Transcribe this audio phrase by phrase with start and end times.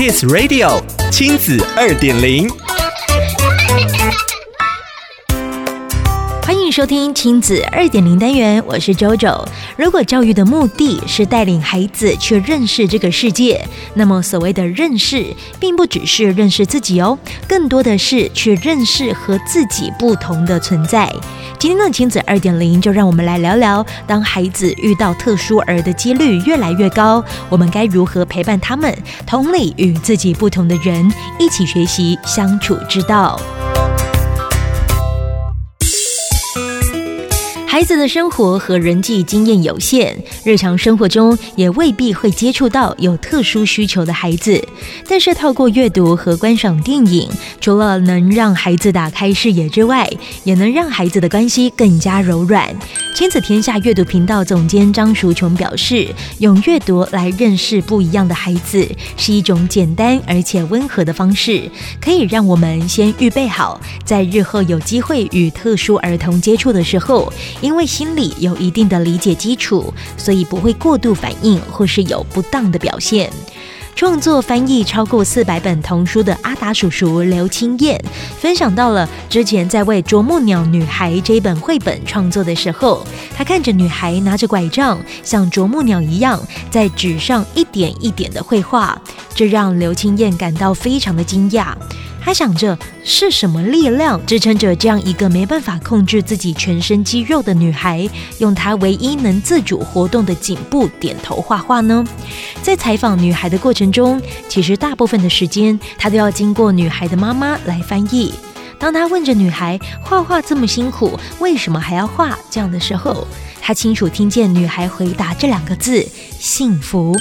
[0.00, 2.48] Kiss Radio 亲子二点零。
[6.70, 9.44] 收听亲子二点零单元，我是 JoJo。
[9.76, 15.26] 如果教育的目的是带领孩子去认识这个世界，那么所谓的认识，
[15.58, 17.18] 并不只是认识自己哦，
[17.48, 21.12] 更多的是去认识和自己不同的存在。
[21.58, 28.96] 今天的亲子二点零，就让我们来聊聊，当孩子遇到特殊儿的几率越来越高，我们该如何陪伴他们，
[29.26, 33.40] 同理与自己不同的人一起学习相处之道。
[37.70, 44.60] 孩子的生活和人际经验有限，日常生活中也未必会接触到有特殊需求的孩子。
[45.08, 50.10] 但是，透过阅读和观赏电影，除了能让孩子打开视野之外，
[50.42, 52.76] 也能让孩子的关系更加柔软。
[53.14, 58.84] 亲子天下阅读频道总监张淑琼表示：“用阅读来认识不一样的孩子，
[59.16, 73.30] 是一种简单而且温和的方式，可以让我们先预备好，在日后有机会与特殊儿童接触的时候。”因为心里有一定的理解基础，所以不会过度反应或是有不当的表现。
[73.96, 78.02] 创作翻译超过四百本童书的阿达叔叔刘清燕
[78.38, 83.04] 分享到了之前在为《啄木鸟女孩》这一本绘本创作的时候，
[83.36, 88.98] 他看着女孩拿着拐杖，像啄木鸟一样在纸上一点一点的绘画，
[89.34, 91.74] 这让刘清燕感到非常的惊讶。
[92.22, 102.04] 他想着是什么力量支撑着这样一个没办法控制自己全身肌肉的女孩，用她唯一能自主活动的颈部点头画画呢？
[102.62, 108.32] 在采访女孩的过程中，其实大部分的时间他都要经过女孩的妈妈来翻译。
[108.78, 113.26] 当他问着女孩画画这么辛苦，为什么还要画这样的时候，
[113.60, 116.06] 他清楚听见女孩回答这两个字：
[116.38, 117.14] 幸福。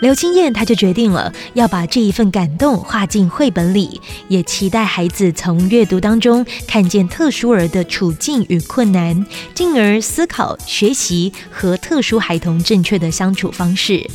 [0.00, 14.08] 刘清燕，她就决定了要把这一份感动画进绘本里，也期待孩子从阅读当中看见特殊儿的处境与困难，进而思考学习和特殊孩童正确的相处方式。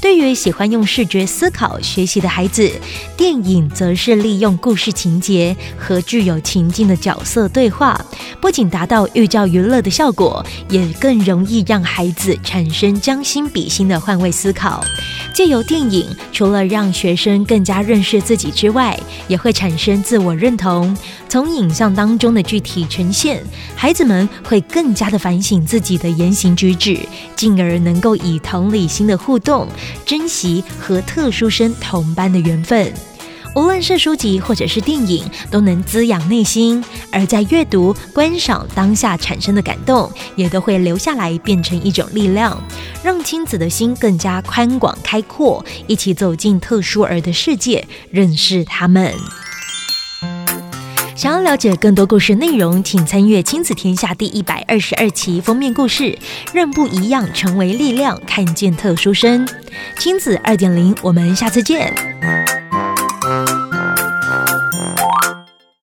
[0.00, 2.70] 对于喜欢用视觉思考学习的孩子，
[3.16, 8.00] 电影则是利用故事情节和具有情境的角色对话，
[8.40, 14.84] 不仅达到寓教于乐的效果，也更容易让孩子产生将心比心的换位思考。
[15.32, 18.98] 借由电影，除了让学生更加认识自己之外，
[19.28, 20.96] 也会产生自我认同。
[21.28, 23.42] 从影像当中的具体呈现，
[23.74, 26.98] 孩子们会更加的反省自己的言行举止，
[27.34, 29.66] 进而能够以同理心的互动，
[30.06, 32.92] 珍惜和特殊生同班的缘分。
[33.56, 42.60] 无论是书籍或者是电影，都能滋养内心；而在阅读、观赏当下产生的感动，也都会留下来，变成一种力量，
[43.04, 49.12] 让亲子的心更加宽广开阔，一起走进特殊儿的世界，认识他们。
[51.14, 56.18] 想要了解更多故事内容，请参阅《亲子天下》第一百二十二期封面故事，
[56.54, 59.46] 让不一样成为力量，看见特殊生。
[59.98, 62.43] 亲子二点零，我们下次见。